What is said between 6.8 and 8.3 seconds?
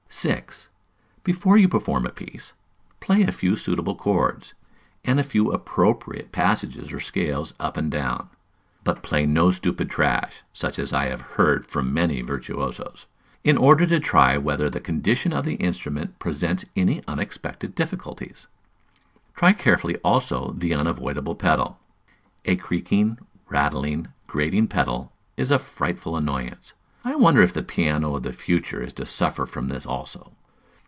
or scales up and down